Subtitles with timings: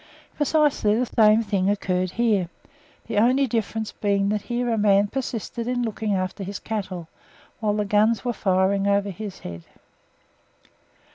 [0.35, 2.49] Precisely the same thing occurred here
[3.05, 7.07] the only difference being that here a man persisted in looking after his cattle,
[7.59, 9.63] while the guns were firing over his head.